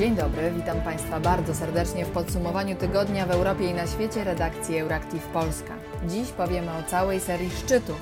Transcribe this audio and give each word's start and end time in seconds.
Dzień 0.00 0.16
dobry, 0.16 0.50
witam 0.50 0.80
Państwa 0.80 1.20
bardzo 1.20 1.54
serdecznie 1.54 2.04
w 2.04 2.10
podsumowaniu 2.10 2.76
tygodnia 2.76 3.26
w 3.26 3.30
Europie 3.30 3.70
i 3.70 3.74
na 3.74 3.86
świecie 3.86 4.24
redakcji 4.24 4.78
Euractiv 4.78 5.26
Polska. 5.26 5.74
Dziś 6.08 6.28
powiemy 6.28 6.70
o 6.70 6.82
całej 6.82 7.20
serii 7.20 7.50
szczytów 7.50 8.00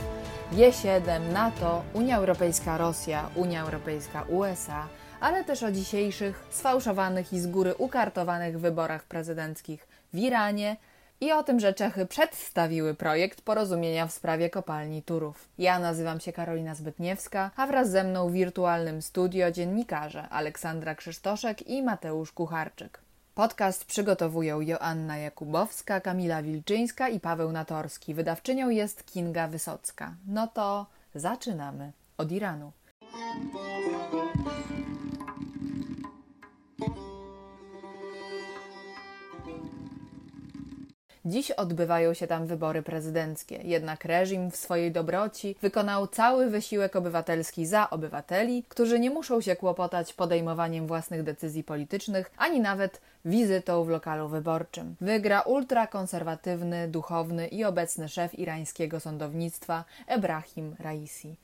G7, 0.53 1.33
NATO, 1.33 1.83
Unia 1.95 2.17
Europejska 2.17 2.79
Rosja, 2.79 3.31
Unia 3.35 3.63
Europejska 3.63 4.23
USA, 4.23 4.87
ale 5.21 5.45
też 5.45 5.63
o 5.63 5.73
dzisiejszych 5.73 6.45
sfałszowanych 6.51 7.33
i 7.33 7.41
z 7.41 7.47
góry 7.47 7.75
ukartowanych 7.75 8.61
wyborach 8.61 9.05
prezydenckich 9.05 9.89
w 10.13 10.19
Iranie, 10.19 10.77
i 11.21 11.33
o 11.33 11.43
tym, 11.43 11.61
że 11.61 11.75
Czechy 11.75 12.07
przedstawiły 12.07 12.95
projekt 12.95 13.41
porozumienia 13.41 14.07
w 14.07 14.13
sprawie 14.13 14.51
kopalni 14.51 15.03
Turów. 15.03 15.49
Ja 15.59 15.79
nazywam 15.79 16.21
się 16.21 16.33
Karolina 16.33 16.75
Zbytniewska, 16.75 17.51
a 17.57 17.67
wraz 17.67 17.91
ze 17.91 18.05
mną 18.05 18.29
w 18.29 18.33
wirtualnym 18.33 19.03
studio 19.03 19.51
dziennikarze 19.51 20.29
Aleksandra 20.29 20.95
Krzysztoszek 20.95 21.69
i 21.69 21.83
Mateusz 21.83 22.33
Kucharczyk. 22.33 23.01
Podcast 23.35 23.85
przygotowują 23.85 24.61
Joanna 24.61 25.19
Jakubowska, 25.19 26.01
Kamila 26.01 26.43
Wilczyńska 26.43 27.09
i 27.09 27.21
Paweł 27.21 27.53
Natorski. 27.53 28.15
Wydawczynią 28.15 28.69
jest 28.71 29.07
Kinga 29.07 29.49
Wysocka. 29.49 30.15
No 30.27 30.47
to 30.47 30.87
zaczynamy 31.15 31.93
od 32.17 32.33
Iranu. 32.33 32.73
Dziś 41.29 41.51
odbywają 41.51 42.15
się 42.15 42.27
tam 42.27 42.47
wybory 42.47 42.83
prezydenckie, 42.83 43.61
jednak 43.65 44.05
reżim 44.05 44.51
w 44.51 44.57
swojej 44.57 44.93
dobroci 44.93 45.57
wykonał 45.63 46.07
cały 46.07 46.51
wysiłek 46.51 46.97
obywatelski 46.97 47.67
za 47.67 47.91
obywateli, 47.91 48.65
którzy 48.69 49.01
nie 49.01 49.11
muszą 49.11 49.41
się 49.41 49.57
kłopotać 49.57 50.13
podejmowaniem 50.13 50.87
własnych 50.87 51.23
decyzji 51.23 51.65
politycznych, 51.65 52.31
ani 52.39 52.61
nawet 52.61 53.01
wizytą 53.25 53.85
w 53.85 53.89
lokalu 53.89 54.29
wyborczym. 54.29 54.97
Wygra 55.01 55.41
ultrakonserwatywny, 55.41 56.89
duchowny 56.89 57.47
i 57.47 57.65
obecny 57.65 58.09
szef 58.09 58.39
irańskiego 58.39 59.01
sądownictwa 59.01 59.85
Ebrahim 60.07 60.77
Raisi. 60.79 61.37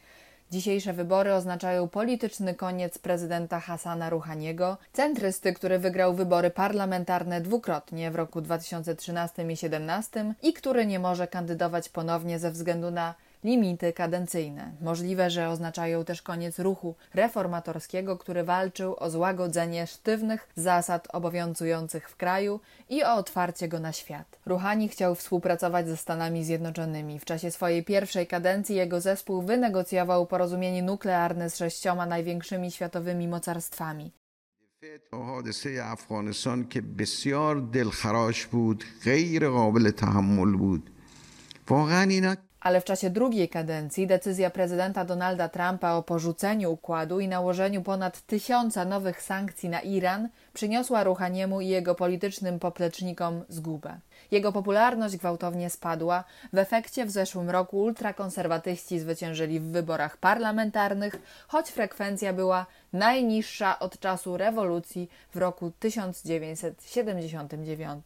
Dzisiejsze 0.54 0.92
wybory 0.92 1.34
oznaczają 1.34 1.88
polityczny 1.88 2.54
koniec 2.54 2.98
prezydenta 2.98 3.60
Hasana 3.60 4.10
Rouhaniego, 4.10 4.76
centrysty, 4.92 5.52
który 5.52 5.78
wygrał 5.78 6.14
wybory 6.14 6.50
parlamentarne 6.50 7.40
dwukrotnie 7.40 8.10
w 8.10 8.14
roku 8.14 8.40
2013 8.40 9.42
i 9.42 9.44
2017 9.44 10.34
i 10.42 10.52
który 10.52 10.86
nie 10.86 10.98
może 10.98 11.26
kandydować 11.26 11.88
ponownie 11.88 12.38
ze 12.38 12.50
względu 12.50 12.90
na 12.90 13.14
limity 13.43 13.93
kadencyjne. 13.93 14.71
Możliwe, 14.81 15.29
że 15.29 15.49
oznaczają 15.49 16.05
też 16.05 16.21
koniec 16.21 16.59
ruchu 16.59 16.95
reformatorskiego, 17.13 18.17
który 18.17 18.43
walczył 18.43 18.95
o 18.99 19.09
złagodzenie 19.09 19.87
sztywnych 19.87 20.49
zasad 20.55 21.07
obowiązujących 21.13 22.09
w 22.09 22.15
kraju 22.15 22.59
i 22.89 23.03
o 23.03 23.13
otwarcie 23.15 23.67
go 23.67 23.79
na 23.79 23.93
świat. 23.93 24.39
Ruhani 24.45 24.89
chciał 24.89 25.15
współpracować 25.15 25.87
ze 25.87 25.97
Stanami 25.97 26.43
Zjednoczonymi. 26.43 27.19
W 27.19 27.25
czasie 27.25 27.51
swojej 27.51 27.83
pierwszej 27.83 28.27
kadencji 28.27 28.75
jego 28.75 29.01
zespół 29.01 29.41
wynegocjował 29.41 30.25
porozumienie 30.27 30.83
nuklearne 30.83 31.49
z 31.49 31.57
sześcioma 31.57 32.05
największymi 32.05 32.71
światowymi 32.71 33.27
mocarstwami. 33.27 34.11
حادثه 35.11 35.83
افغانستان 35.83 36.67
که 36.67 36.81
بسیار 36.81 37.59
دلخراش 37.59 38.45
بود 38.45 38.83
غیر 39.03 39.49
قابل 39.49 39.91
تحمل 39.91 40.57
بود 40.57 40.89
واقعا 41.69 42.03
اینا 42.09 42.35
ale 42.64 42.80
w 42.80 42.84
czasie 42.84 43.10
drugiej 43.10 43.48
kadencji 43.48 44.06
decyzja 44.06 44.50
prezydenta 44.50 45.04
Donalda 45.04 45.48
Trumpa 45.48 45.92
o 45.92 46.02
porzuceniu 46.02 46.72
układu 46.72 47.20
i 47.20 47.28
nałożeniu 47.28 47.82
ponad 47.82 48.20
tysiąca 48.20 48.84
nowych 48.84 49.22
sankcji 49.22 49.68
na 49.68 49.80
Iran 49.80 50.28
przyniosła 50.54 51.04
Ruchaniemu 51.04 51.60
i 51.60 51.68
jego 51.68 51.94
politycznym 51.94 52.58
poplecznikom 52.58 53.44
zgubę. 53.48 53.98
Jego 54.30 54.52
popularność 54.52 55.16
gwałtownie 55.16 55.70
spadła. 55.70 56.24
W 56.52 56.58
efekcie 56.58 57.06
w 57.06 57.10
zeszłym 57.10 57.50
roku 57.50 57.78
ultrakonserwatyści 57.78 58.98
zwyciężyli 58.98 59.60
w 59.60 59.64
wyborach 59.64 60.16
parlamentarnych, 60.16 61.44
choć 61.48 61.70
frekwencja 61.70 62.32
była 62.32 62.66
najniższa 62.92 63.78
od 63.78 63.98
czasu 63.98 64.36
rewolucji 64.36 65.08
w 65.30 65.36
roku 65.36 65.72
1979. 65.78 68.04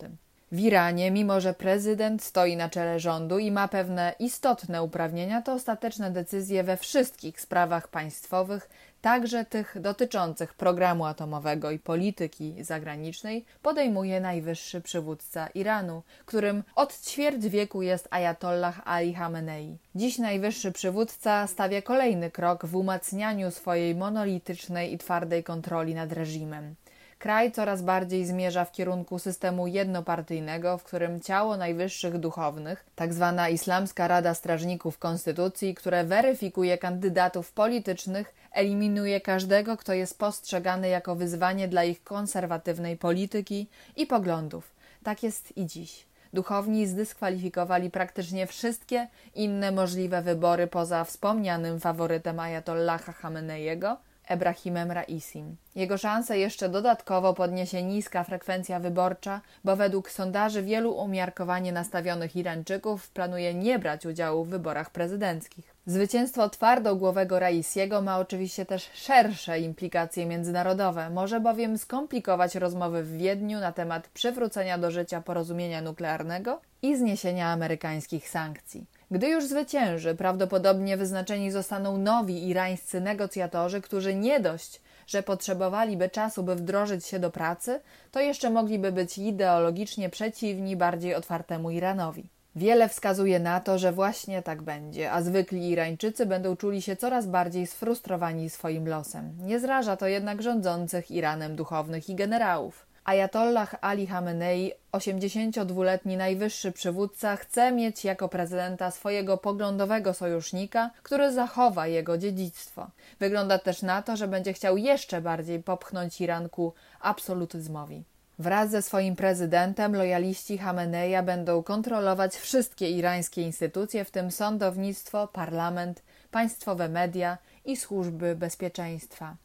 W 0.52 0.60
Iranie, 0.60 1.10
mimo 1.10 1.40
że 1.40 1.54
prezydent 1.54 2.22
stoi 2.22 2.56
na 2.56 2.68
czele 2.68 3.00
rządu 3.00 3.38
i 3.38 3.50
ma 3.50 3.68
pewne 3.68 4.14
istotne 4.18 4.82
uprawnienia, 4.82 5.42
to 5.42 5.52
ostateczne 5.52 6.10
decyzje 6.10 6.64
we 6.64 6.76
wszystkich 6.76 7.40
sprawach 7.40 7.88
państwowych, 7.88 8.68
także 9.00 9.44
tych 9.44 9.76
dotyczących 9.80 10.54
programu 10.54 11.04
atomowego 11.04 11.70
i 11.70 11.78
polityki 11.78 12.64
zagranicznej, 12.64 13.44
podejmuje 13.62 14.20
najwyższy 14.20 14.80
przywódca 14.80 15.46
Iranu, 15.46 16.02
którym 16.26 16.62
od 16.74 17.00
ćwierć 17.00 17.48
wieku 17.48 17.82
jest 17.82 18.08
Ayatollah 18.10 18.80
Ali 18.84 19.14
Khamenei. 19.14 19.76
Dziś 19.94 20.18
najwyższy 20.18 20.72
przywódca 20.72 21.46
stawia 21.46 21.82
kolejny 21.82 22.30
krok 22.30 22.66
w 22.66 22.76
umacnianiu 22.76 23.50
swojej 23.50 23.94
monolitycznej 23.94 24.92
i 24.92 24.98
twardej 24.98 25.44
kontroli 25.44 25.94
nad 25.94 26.12
reżimem. 26.12 26.74
Kraj 27.18 27.52
coraz 27.52 27.82
bardziej 27.82 28.26
zmierza 28.26 28.64
w 28.64 28.72
kierunku 28.72 29.18
systemu 29.18 29.66
jednopartyjnego, 29.66 30.78
w 30.78 30.84
którym 30.84 31.20
ciało 31.20 31.56
najwyższych 31.56 32.18
duchownych, 32.18 32.84
tzw. 32.96 33.34
Tak 33.36 33.52
Islamska 33.52 34.08
Rada 34.08 34.34
Strażników 34.34 34.98
Konstytucji, 34.98 35.74
które 35.74 36.04
weryfikuje 36.04 36.78
kandydatów 36.78 37.52
politycznych, 37.52 38.34
eliminuje 38.52 39.20
każdego, 39.20 39.76
kto 39.76 39.92
jest 39.92 40.18
postrzegany 40.18 40.88
jako 40.88 41.16
wyzwanie 41.16 41.68
dla 41.68 41.84
ich 41.84 42.04
konserwatywnej 42.04 42.96
polityki 42.96 43.68
i 43.96 44.06
poglądów. 44.06 44.70
Tak 45.02 45.22
jest 45.22 45.56
i 45.56 45.66
dziś. 45.66 46.06
Duchowni 46.32 46.86
zdyskwalifikowali 46.86 47.90
praktycznie 47.90 48.46
wszystkie 48.46 49.08
inne 49.34 49.72
możliwe 49.72 50.22
wybory 50.22 50.66
poza 50.66 51.04
wspomnianym 51.04 51.80
faworytem 51.80 52.40
Ayatollaha 52.40 53.12
Khameneiego, 53.12 53.96
Ebrahimem 54.28 54.92
Raisim. 54.92 55.56
Jego 55.74 55.98
szanse 55.98 56.38
jeszcze 56.38 56.68
dodatkowo 56.68 57.34
podniesie 57.34 57.82
niska 57.82 58.24
frekwencja 58.24 58.80
wyborcza, 58.80 59.40
bo 59.64 59.76
według 59.76 60.10
sondaży 60.10 60.62
wielu 60.62 60.92
umiarkowanie 60.92 61.72
nastawionych 61.72 62.36
Irańczyków 62.36 63.10
planuje 63.10 63.54
nie 63.54 63.78
brać 63.78 64.06
udziału 64.06 64.44
w 64.44 64.48
wyborach 64.48 64.90
prezydenckich. 64.90 65.74
Zwycięstwo 65.86 66.50
twardogłowego 66.50 67.38
Raisiego 67.38 68.02
ma 68.02 68.18
oczywiście 68.18 68.66
też 68.66 68.90
szersze 68.94 69.60
implikacje 69.60 70.26
międzynarodowe, 70.26 71.10
może 71.10 71.40
bowiem 71.40 71.78
skomplikować 71.78 72.54
rozmowy 72.54 73.02
w 73.02 73.16
Wiedniu 73.16 73.60
na 73.60 73.72
temat 73.72 74.08
przywrócenia 74.08 74.78
do 74.78 74.90
życia 74.90 75.20
porozumienia 75.20 75.82
nuklearnego 75.82 76.60
i 76.82 76.96
zniesienia 76.96 77.48
amerykańskich 77.48 78.28
sankcji. 78.28 78.97
Gdy 79.10 79.28
już 79.28 79.44
zwycięży, 79.44 80.14
prawdopodobnie 80.14 80.96
wyznaczeni 80.96 81.50
zostaną 81.50 81.98
nowi 81.98 82.48
irańscy 82.48 83.00
negocjatorzy, 83.00 83.80
którzy 83.80 84.14
nie 84.14 84.40
dość, 84.40 84.80
że 85.06 85.22
potrzebowaliby 85.22 86.08
czasu, 86.08 86.42
by 86.42 86.54
wdrożyć 86.54 87.06
się 87.06 87.18
do 87.18 87.30
pracy, 87.30 87.80
to 88.12 88.20
jeszcze 88.20 88.50
mogliby 88.50 88.92
być 88.92 89.18
ideologicznie 89.18 90.10
przeciwni 90.10 90.76
bardziej 90.76 91.14
otwartemu 91.14 91.70
Iranowi. 91.70 92.28
Wiele 92.56 92.88
wskazuje 92.88 93.40
na 93.40 93.60
to, 93.60 93.78
że 93.78 93.92
właśnie 93.92 94.42
tak 94.42 94.62
będzie, 94.62 95.12
a 95.12 95.22
zwykli 95.22 95.70
Irańczycy 95.70 96.26
będą 96.26 96.56
czuli 96.56 96.82
się 96.82 96.96
coraz 96.96 97.26
bardziej 97.26 97.66
sfrustrowani 97.66 98.50
swoim 98.50 98.88
losem. 98.88 99.32
Nie 99.40 99.60
zraża 99.60 99.96
to 99.96 100.06
jednak 100.06 100.42
rządzących 100.42 101.10
Iranem 101.10 101.56
duchownych 101.56 102.10
i 102.10 102.14
generałów. 102.14 102.87
Ayatollah 103.08 103.74
Ali 103.80 104.06
Khamenei, 104.06 104.72
82-letni 104.92 106.16
najwyższy 106.16 106.72
przywódca, 106.72 107.36
chce 107.36 107.72
mieć 107.72 108.04
jako 108.04 108.28
prezydenta 108.28 108.90
swojego 108.90 109.38
poglądowego 109.38 110.14
sojusznika, 110.14 110.90
który 111.02 111.32
zachowa 111.32 111.86
jego 111.86 112.18
dziedzictwo. 112.18 112.90
Wygląda 113.20 113.58
też 113.58 113.82
na 113.82 114.02
to, 114.02 114.16
że 114.16 114.28
będzie 114.28 114.52
chciał 114.52 114.76
jeszcze 114.76 115.20
bardziej 115.20 115.62
popchnąć 115.62 116.20
Iran 116.20 116.48
ku 116.48 116.74
absolutyzmowi. 117.00 118.04
Wraz 118.38 118.70
ze 118.70 118.82
swoim 118.82 119.16
prezydentem 119.16 119.96
lojaliści 119.96 120.58
Hameneja 120.58 121.22
będą 121.22 121.62
kontrolować 121.62 122.36
wszystkie 122.36 122.90
irańskie 122.90 123.42
instytucje, 123.42 124.04
w 124.04 124.10
tym 124.10 124.30
sądownictwo, 124.30 125.28
parlament, 125.28 126.02
państwowe 126.30 126.88
media 126.88 127.38
i 127.64 127.76
służby 127.76 128.36
bezpieczeństwa. 128.36 129.36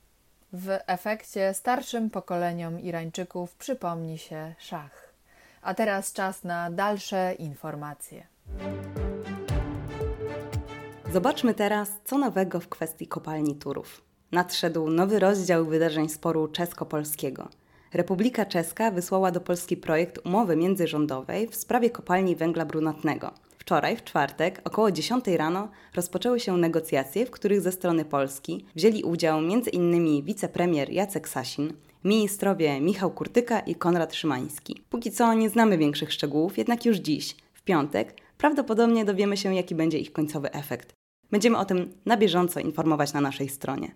W 0.55 0.79
efekcie 0.87 1.53
starszym 1.53 2.09
pokoleniom 2.09 2.79
Irańczyków 2.79 3.55
przypomni 3.55 4.17
się 4.17 4.53
szach. 4.59 5.13
A 5.61 5.73
teraz 5.73 6.13
czas 6.13 6.43
na 6.43 6.71
dalsze 6.71 7.33
informacje. 7.39 8.27
Zobaczmy 11.13 11.53
teraz, 11.53 11.91
co 12.05 12.17
nowego 12.17 12.59
w 12.59 12.69
kwestii 12.69 13.07
kopalni 13.07 13.55
Turów. 13.55 14.01
Nadszedł 14.31 14.89
nowy 14.89 15.19
rozdział 15.19 15.65
wydarzeń 15.65 16.09
sporu 16.09 16.47
czesko-polskiego. 16.47 17.49
Republika 17.93 18.45
Czeska 18.45 18.91
wysłała 18.91 19.31
do 19.31 19.41
Polski 19.41 19.77
projekt 19.77 20.25
umowy 20.25 20.55
międzyrządowej 20.55 21.47
w 21.47 21.55
sprawie 21.55 21.89
kopalni 21.89 22.35
węgla 22.35 22.65
brunatnego– 22.65 23.31
Wczoraj, 23.63 23.97
w 23.97 24.03
czwartek, 24.03 24.61
około 24.63 24.91
10 24.91 25.27
rano, 25.27 25.69
rozpoczęły 25.95 26.39
się 26.39 26.57
negocjacje, 26.57 27.25
w 27.25 27.31
których 27.31 27.61
ze 27.61 27.71
strony 27.71 28.05
Polski 28.05 28.65
wzięli 28.75 29.03
udział 29.03 29.39
m.in. 29.39 30.23
wicepremier 30.23 30.89
Jacek 30.89 31.29
Sasin, 31.29 31.73
ministrowie 32.03 32.81
Michał 32.81 33.11
Kurtyka 33.11 33.59
i 33.59 33.75
Konrad 33.75 34.15
Szymański. 34.15 34.83
Póki 34.89 35.11
co 35.11 35.33
nie 35.33 35.49
znamy 35.49 35.77
większych 35.77 36.13
szczegółów, 36.13 36.57
jednak 36.57 36.85
już 36.85 36.97
dziś, 36.97 37.35
w 37.53 37.61
piątek, 37.61 38.15
prawdopodobnie 38.37 39.05
dowiemy 39.05 39.37
się, 39.37 39.55
jaki 39.55 39.75
będzie 39.75 39.99
ich 39.99 40.13
końcowy 40.13 40.51
efekt. 40.51 40.93
Będziemy 41.31 41.57
o 41.57 41.65
tym 41.65 41.93
na 42.05 42.17
bieżąco 42.17 42.59
informować 42.59 43.13
na 43.13 43.21
naszej 43.21 43.49
stronie. 43.49 43.95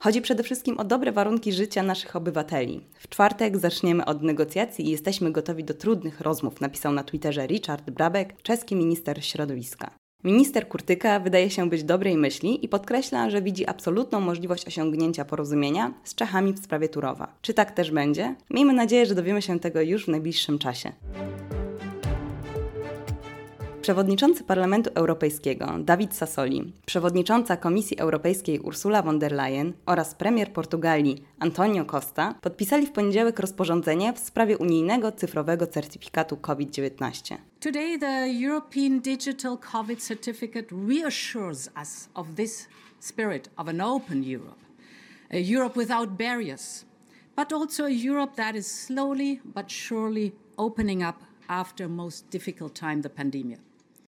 Chodzi 0.00 0.22
przede 0.22 0.42
wszystkim 0.42 0.78
o 0.78 0.84
dobre 0.84 1.12
warunki 1.12 1.52
życia 1.52 1.82
naszych 1.82 2.16
obywateli. 2.16 2.80
W 2.98 3.08
czwartek 3.08 3.58
zaczniemy 3.58 4.04
od 4.04 4.22
negocjacji 4.22 4.86
i 4.86 4.90
jesteśmy 4.90 5.32
gotowi 5.32 5.64
do 5.64 5.74
trudnych 5.74 6.20
rozmów, 6.20 6.60
napisał 6.60 6.92
na 6.92 7.04
Twitterze 7.04 7.46
Richard 7.46 7.90
Brabek, 7.90 8.42
czeski 8.42 8.76
minister 8.76 9.24
środowiska. 9.24 9.90
Minister 10.24 10.68
Kurtyka 10.68 11.20
wydaje 11.20 11.50
się 11.50 11.70
być 11.70 11.84
dobrej 11.84 12.16
myśli 12.16 12.64
i 12.64 12.68
podkreśla, 12.68 13.30
że 13.30 13.42
widzi 13.42 13.66
absolutną 13.66 14.20
możliwość 14.20 14.66
osiągnięcia 14.66 15.24
porozumienia 15.24 15.94
z 16.04 16.14
Czechami 16.14 16.52
w 16.52 16.58
sprawie 16.58 16.88
Turowa. 16.88 17.38
Czy 17.42 17.54
tak 17.54 17.70
też 17.70 17.90
będzie? 17.90 18.34
Miejmy 18.50 18.72
nadzieję, 18.72 19.06
że 19.06 19.14
dowiemy 19.14 19.42
się 19.42 19.60
tego 19.60 19.80
już 19.80 20.04
w 20.04 20.08
najbliższym 20.08 20.58
czasie. 20.58 20.92
Przewodniczący 23.86 24.44
Parlamentu 24.44 24.90
Europejskiego 24.94 25.66
Dawid 25.78 26.14
Sassoli, 26.14 26.72
przewodnicząca 26.86 27.56
Komisji 27.56 27.98
Europejskiej 27.98 28.60
Ursula 28.60 29.02
von 29.02 29.18
der 29.18 29.32
Leyen 29.32 29.72
oraz 29.86 30.14
premier 30.14 30.52
Portugalii 30.52 31.22
Antonio 31.38 31.84
Costa 31.84 32.34
podpisali 32.40 32.86
w 32.86 32.92
poniedziałek 32.92 33.40
rozporządzenie 33.40 34.12
w 34.12 34.18
sprawie 34.18 34.58
unijnego 34.58 35.12
cyfrowego 35.12 35.66
certyfikatu 35.66 36.36
COVID-19. 36.36 37.36
Today 37.60 37.98
the 37.98 38.46
European 38.46 39.00
Digital 39.00 39.58
COVID 39.72 40.02
Certificate 40.02 40.66
reassures 40.88 41.70
us 41.82 42.08
of 42.14 42.26
this 42.36 42.68
spirit 43.00 43.50
of 43.56 43.68
an 43.68 43.80
open 43.80 44.24
Europe, 44.34 44.60
a 45.30 45.56
Europe 45.56 45.80
without 45.80 46.10
barriers, 46.10 46.84
but 47.36 47.52
also 47.52 47.84
a 47.84 47.94
Europe 48.06 48.36
that 48.36 48.56
is 48.56 48.66
slowly 48.66 49.40
but 49.44 49.72
surely 49.72 50.32
opening 50.56 51.02
up 51.02 51.16
after 51.48 51.88
most 51.88 52.30
difficult 52.30 52.74
time 52.80 53.02
the 53.02 53.08
pandemic. 53.08 53.58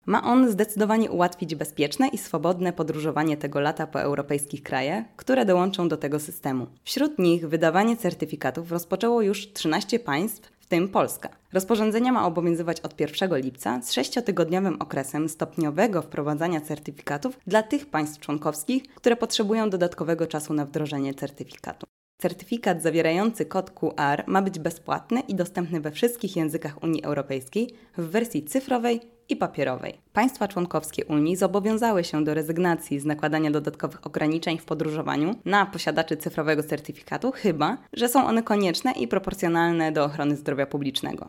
Ma 0.07 0.23
on 0.23 0.51
zdecydowanie 0.51 1.11
ułatwić 1.11 1.55
bezpieczne 1.55 2.09
i 2.09 2.19
swobodne 2.19 2.73
podróżowanie 2.73 3.37
tego 3.37 3.61
lata 3.61 3.87
po 3.87 4.01
europejskich 4.01 4.63
krajach, 4.63 5.05
które 5.17 5.45
dołączą 5.45 5.89
do 5.89 5.97
tego 5.97 6.21
systemu. 6.21 6.67
Wśród 6.85 7.19
nich 7.19 7.49
wydawanie 7.49 7.97
certyfikatów 7.97 8.73
rozpoczęło 8.73 9.23
już 9.23 9.53
13 9.53 9.99
państw, 9.99 10.53
w 10.61 10.67
tym 10.67 10.89
Polska. 10.89 11.29
Rozporządzenie 11.53 12.13
ma 12.13 12.27
obowiązywać 12.27 12.81
od 12.81 13.01
1 13.01 13.37
lipca 13.37 13.83
z 13.83 13.93
sześciotygodniowym 13.93 14.77
okresem 14.81 15.29
stopniowego 15.29 16.03
wprowadzania 16.03 16.61
certyfikatów 16.61 17.39
dla 17.47 17.63
tych 17.63 17.87
państw 17.87 18.21
członkowskich, 18.21 18.83
które 18.95 19.17
potrzebują 19.17 19.71
dodatkowego 19.71 20.27
czasu 20.27 20.55
na 20.55 20.67
wdrożenie 20.67 21.15
certyfikatu. 21.15 21.87
Certyfikat 22.19 22.83
zawierający 22.83 23.45
kod 23.45 23.71
QR 23.71 24.25
ma 24.27 24.43
być 24.43 24.59
bezpłatny 24.59 25.21
i 25.21 25.35
dostępny 25.35 25.81
we 25.81 25.91
wszystkich 25.91 26.37
językach 26.37 26.83
Unii 26.83 27.05
Europejskiej 27.05 27.75
w 27.97 28.11
wersji 28.11 28.45
cyfrowej 28.45 29.01
i 29.33 29.37
papierowej. 29.37 29.95
Państwa 30.13 30.49
członkowskie 30.49 31.05
Unii 31.05 31.37
zobowiązały 31.37 32.05
się 32.05 32.25
do 32.25 32.35
rezygnacji 32.35 33.01
z 33.01 33.05
nakładania 33.05 33.51
dodatkowych 33.51 34.07
ograniczeń 34.07 34.59
w 34.59 34.65
podróżowaniu 34.65 35.35
na 35.45 35.67
posiadaczy 35.67 36.17
cyfrowego 36.17 36.63
certyfikatu, 36.63 37.33
chyba 37.33 37.79
że 37.93 38.09
są 38.09 38.27
one 38.27 38.43
konieczne 38.43 38.93
i 38.93 39.09
proporcjonalne 39.09 39.93
do 39.93 40.05
ochrony 40.05 40.37
zdrowia 40.37 40.67
publicznego. 40.67 41.29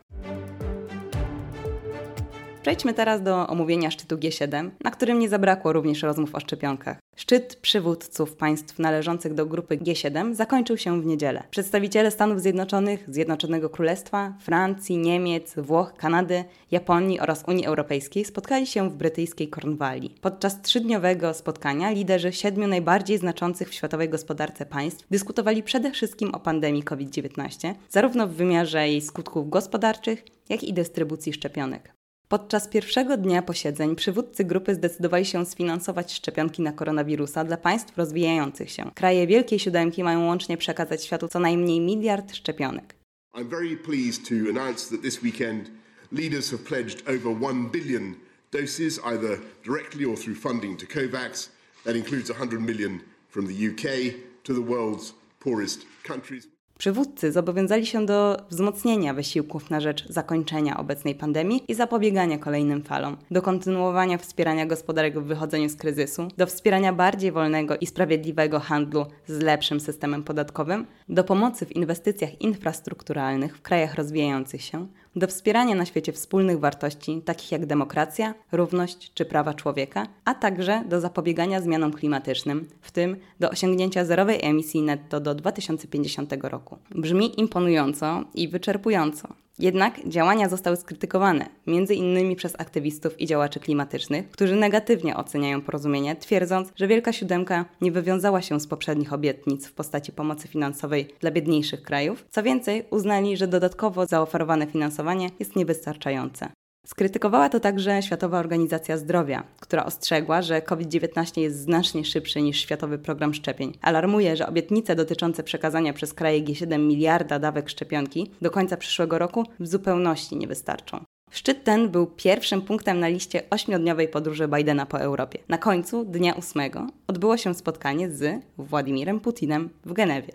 Przejdźmy 2.64 2.94
teraz 2.94 3.22
do 3.22 3.48
omówienia 3.48 3.92
szczytu 3.92 4.18
G7, 4.18 4.70
na 4.84 4.92
którym 4.92 5.20
nie 5.20 5.30
zabrakło 5.30 5.74
również 5.74 6.04
rozmów 6.04 6.36
o 6.36 6.40
szczepionkach. 6.40 6.98
Szczyt 7.16 7.56
przywódców 7.56 8.36
państw 8.36 8.80
należących 8.80 9.34
do 9.34 9.46
grupy 9.46 9.78
G7 9.78 10.34
zakończył 10.34 10.78
się 10.78 11.02
w 11.02 11.06
niedzielę. 11.06 11.44
Przedstawiciele 11.52 12.12
Stanów 12.12 12.42
Zjednoczonych, 12.42 13.06
Zjednoczonego 13.08 13.70
Królestwa, 13.70 14.34
Francji, 14.40 14.98
Niemiec, 14.98 15.54
Włoch, 15.58 15.94
Kanady, 15.98 16.44
Japonii 16.72 17.20
oraz 17.20 17.44
Unii 17.48 17.66
Europejskiej 17.66 18.26
spotkali 18.26 18.68
się 18.68 18.90
w 18.90 18.96
brytyjskiej 18.96 19.48
Kornwalii. 19.48 20.16
Podczas 20.22 20.62
trzydniowego 20.62 21.34
spotkania 21.34 21.92
liderzy 21.92 22.32
siedmiu 22.32 22.68
najbardziej 22.68 23.18
znaczących 23.18 23.70
w 23.70 23.74
światowej 23.74 24.10
gospodarce 24.10 24.66
państw 24.66 25.08
dyskutowali 25.12 25.64
przede 25.64 25.92
wszystkim 25.92 26.36
o 26.36 26.40
pandemii 26.40 26.84
COVID-19, 26.84 27.74
zarówno 27.90 28.28
w 28.28 28.34
wymiarze 28.34 28.88
jej 28.90 29.02
skutków 29.02 29.50
gospodarczych, 29.50 30.26
jak 30.50 30.64
i 30.64 30.74
dystrybucji 30.74 31.34
szczepionek. 31.34 32.03
Podczas 32.28 32.68
pierwszego 32.68 33.18
dnia 33.18 33.42
posiedzeń 33.42 33.96
przywódcy 33.96 34.44
grupy 34.44 34.76
zdecydowali 34.76 35.26
się 35.26 35.46
sfinansować 35.46 36.14
szczepionki 36.14 36.62
na 36.62 36.72
koronawirusa 36.72 37.44
dla 37.44 37.58
państw 37.58 37.98
rozwijających 37.98 38.72
się. 38.72 38.92
Kraje 38.96 39.28
Wielkiej 39.28 39.60
Siódemki 39.60 40.04
mają 40.04 40.26
łącznie 40.26 40.58
przekazać 40.58 41.04
światu 41.04 41.28
co 41.28 41.40
najmniej 41.40 41.80
miliard 41.80 42.36
szczepionek. 42.36 42.96
I'm 43.36 43.50
very 43.50 43.78
pleased 43.78 44.30
to 44.30 44.36
announce 44.50 44.90
that 44.90 45.02
this 45.02 45.24
weekend 45.24 45.72
leaders 46.12 46.52
have 46.52 46.64
pledged 46.64 47.02
over 47.08 47.34
1 47.42 47.70
billion 47.72 48.16
doses 48.52 49.00
either 49.06 49.40
directly 49.66 50.06
or 50.06 50.18
through 50.18 50.40
funding 50.40 50.80
to 50.80 50.86
COVAX. 50.86 51.50
That 51.84 51.96
includes 51.96 52.30
100 52.30 52.62
million 52.62 53.00
from 53.30 53.48
the 53.48 53.68
UK 53.68 54.14
to 54.44 54.54
the 54.54 54.62
world's 54.62 55.14
poorest 55.40 55.86
countries. 56.04 56.53
Przywódcy 56.84 57.32
zobowiązali 57.32 57.86
się 57.86 58.06
do 58.06 58.38
wzmocnienia 58.50 59.14
wysiłków 59.14 59.70
na 59.70 59.80
rzecz 59.80 60.08
zakończenia 60.10 60.78
obecnej 60.78 61.16
pandemii 61.16 61.64
i 61.68 61.74
zapobiegania 61.74 62.38
kolejnym 62.38 62.84
falom, 62.84 63.18
do 63.32 63.42
kontynuowania 63.42 64.18
wspierania 64.18 64.66
gospodarek 64.66 65.20
w 65.20 65.24
wychodzeniu 65.24 65.70
z 65.70 65.76
kryzysu, 65.76 66.28
do 66.38 66.46
wspierania 66.46 66.94
bardziej 66.94 67.32
wolnego 67.32 67.78
i 67.78 67.86
sprawiedliwego 67.86 68.60
handlu 68.60 69.06
z 69.28 69.42
lepszym 69.42 69.80
systemem 69.80 70.24
podatkowym, 70.24 70.86
do 71.10 71.24
pomocy 71.24 71.66
w 71.66 71.76
inwestycjach 71.76 72.42
infrastrukturalnych 72.42 73.58
w 73.58 73.62
krajach 73.62 73.96
rozwijających 73.96 74.62
się, 74.62 74.88
do 75.16 75.28
wspierania 75.28 75.76
na 75.76 75.86
świecie 75.86 76.12
wspólnych 76.12 76.60
wartości, 76.60 77.22
takich 77.26 77.52
jak 77.52 77.66
demokracja, 77.66 78.34
równość 78.52 79.12
czy 79.14 79.26
prawa 79.26 79.54
człowieka, 79.54 80.08
a 80.26 80.34
także 80.34 80.84
do 80.90 81.02
zapobiegania 81.02 81.62
zmianom 81.62 81.94
klimatycznym, 81.94 82.70
w 82.82 82.92
tym 82.92 83.18
do 83.40 83.50
osiągnięcia 83.50 84.06
zerowej 84.06 84.40
emisji 84.42 84.82
netto 84.82 85.20
do 85.20 85.36
2050 85.36 86.34
roku. 86.44 86.78
Brzmi 86.96 87.40
imponująco 87.40 88.24
i 88.34 88.48
wyczerpująco. 88.48 89.43
Jednak 89.60 90.08
działania 90.08 90.50
zostały 90.50 90.76
skrytykowane, 90.76 91.50
między 91.68 91.96
innymi 91.96 92.36
przez 92.36 92.60
aktywistów 92.60 93.22
i 93.22 93.26
działaczy 93.26 93.60
klimatycznych, 93.60 94.30
którzy 94.30 94.56
negatywnie 94.56 95.18
oceniają 95.18 95.62
porozumienie, 95.62 96.16
twierdząc, 96.16 96.70
że 96.76 96.88
Wielka 96.88 97.14
Siódemka 97.14 97.66
nie 97.82 97.92
wywiązała 97.92 98.42
się 98.42 98.60
z 98.60 98.68
poprzednich 98.68 99.14
obietnic 99.14 99.68
w 99.68 99.74
postaci 99.74 100.12
pomocy 100.12 100.48
finansowej 100.48 101.08
dla 101.20 101.32
biedniejszych 101.32 101.82
krajów. 101.82 102.26
Co 102.32 102.44
więcej, 102.44 102.86
uznali, 102.90 103.38
że 103.38 103.48
dodatkowo 103.48 104.06
zaoferowane 104.06 104.68
finansowanie 104.68 105.30
jest 105.40 105.56
niewystarczające. 105.56 106.50
Skrytykowała 106.88 107.50
to 107.50 107.60
także 107.60 108.02
Światowa 108.02 108.40
Organizacja 108.40 108.98
Zdrowia, 108.98 109.44
która 109.60 109.86
ostrzegła, 109.86 110.42
że 110.42 110.62
COVID-19 110.62 111.42
jest 111.42 111.60
znacznie 111.60 112.06
szybszy 112.06 112.42
niż 112.42 112.60
światowy 112.60 112.98
program 112.98 113.34
szczepień. 113.34 113.74
Alarmuje, 113.82 114.36
że 114.36 114.48
obietnice 114.48 114.96
dotyczące 114.96 115.44
przekazania 115.44 115.94
przez 115.94 116.14
kraje 116.14 116.44
G7 116.44 116.80
miliarda 116.80 117.40
dawek 117.40 117.70
szczepionki 117.70 118.32
do 118.42 118.52
końca 118.52 118.78
przyszłego 118.78 119.20
roku 119.20 119.44
w 119.60 119.68
zupełności 119.68 120.36
nie 120.38 120.48
wystarczą. 120.48 121.04
Szczyt 121.32 121.64
ten 121.64 121.90
był 121.90 122.08
pierwszym 122.08 122.62
punktem 122.62 123.00
na 123.00 123.08
liście 123.08 123.42
ośmiodniowej 123.50 124.08
podróży 124.08 124.48
Bidena 124.48 124.86
po 124.86 125.00
Europie. 125.00 125.40
Na 125.50 125.58
końcu 125.58 126.06
dnia 126.06 126.34
ósmego 126.34 126.88
odbyło 127.08 127.38
się 127.38 127.54
spotkanie 127.54 128.10
z 128.10 128.44
Władimirem 128.58 129.20
Putinem 129.20 129.70
w 129.86 129.94
Genewie. 129.94 130.34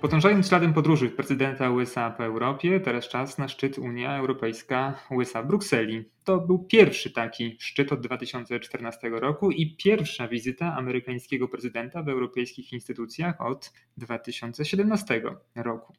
Podążając 0.00 0.48
śladem 0.48 0.74
podróży 0.74 1.10
prezydenta 1.10 1.70
USA 1.70 2.10
po 2.10 2.24
Europie, 2.24 2.80
teraz 2.80 3.08
czas 3.08 3.38
na 3.38 3.48
szczyt 3.48 3.78
Unia 3.78 4.18
Europejska 4.18 4.94
USA 5.10 5.42
w 5.42 5.46
Brukseli. 5.46 6.04
To 6.24 6.38
był 6.38 6.58
pierwszy 6.58 7.10
taki 7.10 7.56
szczyt 7.58 7.92
od 7.92 8.00
2014 8.00 9.08
roku 9.08 9.50
i 9.50 9.76
pierwsza 9.76 10.28
wizyta 10.28 10.74
amerykańskiego 10.76 11.48
prezydenta 11.48 12.02
w 12.02 12.08
europejskich 12.08 12.72
instytucjach 12.72 13.40
od 13.40 13.72
2017 13.96 15.22
roku. 15.54 15.92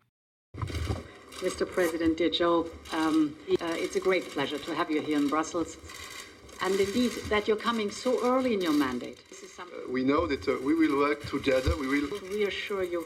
Mr. 1.43 1.67
President, 1.67 2.17
dear 2.17 2.31
Joe, 2.39 2.65
um, 2.93 3.31
uh, 3.49 3.83
it's 3.83 3.97
a 3.97 4.03
great 4.03 4.23
pleasure 4.33 4.59
to 4.59 4.75
have 4.75 4.93
you 4.93 5.01
here 5.01 5.17
in 5.21 5.29
Brussels. 5.29 5.77
And 6.61 6.79
indeed, 6.79 7.11
that 7.29 7.47
you're 7.47 7.63
coming 7.63 7.93
so 7.93 8.11
early 8.23 8.53
in 8.53 8.61
your 8.61 8.77
mandate. 8.77 9.17
This 9.29 9.43
is 9.43 9.53
some... 9.53 9.69
we 9.93 10.03
know 10.03 10.27
that 10.27 10.47
uh, 10.47 10.53
we 10.65 10.73
will 10.75 10.97
work 10.97 11.19
together. 11.29 11.71
We 11.81 11.87
will 11.87 12.07
reassure 12.31 12.83
you 12.83 13.05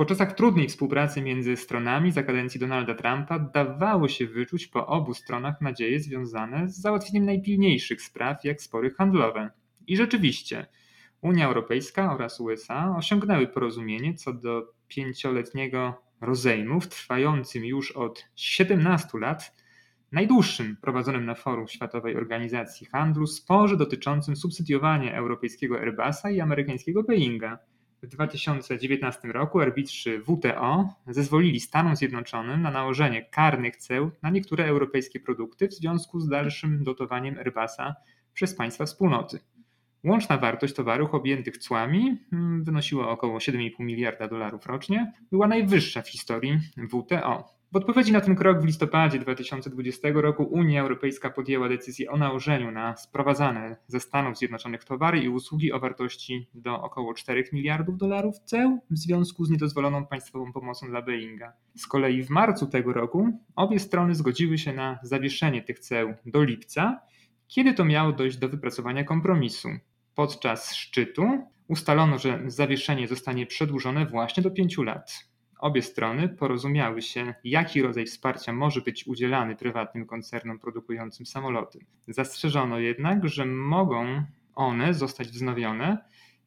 po 0.00 0.04
czasach 0.04 0.32
trudnej 0.32 0.68
współpracy 0.68 1.22
między 1.22 1.56
stronami 1.56 2.12
za 2.12 2.22
kadencji 2.22 2.60
Donalda 2.60 2.94
Trumpa 2.94 3.38
dawało 3.38 4.08
się 4.08 4.26
wyczuć 4.26 4.66
po 4.66 4.86
obu 4.86 5.14
stronach 5.14 5.60
nadzieje 5.60 6.00
związane 6.00 6.68
z 6.68 6.80
załatwieniem 6.80 7.24
najpilniejszych 7.24 8.02
spraw, 8.02 8.44
jak 8.44 8.62
spory 8.62 8.90
handlowe. 8.90 9.50
I 9.86 9.96
rzeczywiście, 9.96 10.66
Unia 11.20 11.46
Europejska 11.46 12.14
oraz 12.14 12.40
USA 12.40 12.94
osiągnęły 12.96 13.46
porozumienie 13.46 14.14
co 14.14 14.32
do 14.32 14.72
pięcioletniego 14.88 16.02
rozejmu 16.20 16.80
w 16.80 16.88
trwającym 16.88 17.64
już 17.64 17.92
od 17.92 18.24
17 18.36 19.18
lat 19.18 19.54
najdłuższym 20.12 20.76
prowadzonym 20.76 21.24
na 21.24 21.34
forum 21.34 21.68
Światowej 21.68 22.16
Organizacji 22.16 22.86
Handlu 22.86 23.26
sporze 23.26 23.76
dotyczącym 23.76 24.36
subsydiowania 24.36 25.16
europejskiego 25.16 25.80
Airbusa 25.80 26.30
i 26.30 26.40
amerykańskiego 26.40 27.02
Boeinga. 27.02 27.58
W 28.02 28.06
2019 28.06 29.28
roku 29.28 29.60
arbitrzy 29.60 30.20
WTO 30.20 30.94
zezwolili 31.06 31.60
Stanom 31.60 31.96
Zjednoczonym 31.96 32.62
na 32.62 32.70
nałożenie 32.70 33.24
karnych 33.24 33.76
ceł 33.76 34.10
na 34.22 34.30
niektóre 34.30 34.64
europejskie 34.64 35.20
produkty 35.20 35.68
w 35.68 35.74
związku 35.74 36.20
z 36.20 36.28
dalszym 36.28 36.84
dotowaniem 36.84 37.38
Airbusa 37.38 37.94
przez 38.34 38.54
państwa 38.54 38.86
wspólnoty. 38.86 39.40
Łączna 40.04 40.38
wartość 40.38 40.74
towarów 40.74 41.14
objętych 41.14 41.58
cłami 41.58 42.16
hmm, 42.30 42.64
wynosiła 42.64 43.08
około 43.08 43.38
7,5 43.38 43.70
miliarda 43.80 44.28
dolarów 44.28 44.66
rocznie, 44.66 45.12
była 45.30 45.48
najwyższa 45.48 46.02
w 46.02 46.08
historii 46.08 46.58
WTO. 46.76 47.59
W 47.72 47.76
odpowiedzi 47.76 48.12
na 48.12 48.20
ten 48.20 48.36
krok 48.36 48.60
w 48.60 48.64
listopadzie 48.64 49.18
2020 49.18 50.08
roku 50.14 50.42
Unia 50.42 50.82
Europejska 50.82 51.30
podjęła 51.30 51.68
decyzję 51.68 52.10
o 52.10 52.16
nałożeniu 52.16 52.70
na 52.70 52.96
sprowadzane 52.96 53.76
ze 53.86 54.00
Stanów 54.00 54.38
Zjednoczonych 54.38 54.84
towary 54.84 55.20
i 55.20 55.28
usługi 55.28 55.72
o 55.72 55.80
wartości 55.80 56.48
do 56.54 56.82
około 56.82 57.14
4 57.14 57.44
miliardów 57.52 57.96
dolarów 57.96 58.38
ceł 58.44 58.78
w 58.90 58.98
związku 58.98 59.44
z 59.44 59.50
niedozwoloną 59.50 60.06
państwową 60.06 60.52
pomocą 60.52 60.86
dla 60.86 61.02
Boeinga. 61.02 61.52
Z 61.76 61.86
kolei 61.86 62.22
w 62.22 62.30
marcu 62.30 62.66
tego 62.66 62.92
roku 62.92 63.28
obie 63.56 63.78
strony 63.78 64.14
zgodziły 64.14 64.58
się 64.58 64.72
na 64.72 64.98
zawieszenie 65.02 65.62
tych 65.62 65.78
ceł 65.78 66.14
do 66.26 66.42
lipca, 66.42 67.00
kiedy 67.48 67.74
to 67.74 67.84
miało 67.84 68.12
dojść 68.12 68.36
do 68.36 68.48
wypracowania 68.48 69.04
kompromisu. 69.04 69.68
Podczas 70.14 70.74
szczytu 70.74 71.24
ustalono, 71.68 72.18
że 72.18 72.42
zawieszenie 72.46 73.08
zostanie 73.08 73.46
przedłużone 73.46 74.06
właśnie 74.06 74.42
do 74.42 74.50
pięciu 74.50 74.82
lat. 74.82 75.29
Obie 75.60 75.82
strony 75.82 76.28
porozumiały 76.28 77.02
się, 77.02 77.34
jaki 77.44 77.82
rodzaj 77.82 78.06
wsparcia 78.06 78.52
może 78.52 78.80
być 78.80 79.06
udzielany 79.06 79.56
prywatnym 79.56 80.06
koncernom 80.06 80.58
produkującym 80.58 81.26
samoloty. 81.26 81.78
Zastrzeżono 82.08 82.78
jednak, 82.78 83.28
że 83.28 83.46
mogą 83.46 84.22
one 84.54 84.94
zostać 84.94 85.28
wznowione, 85.28 85.98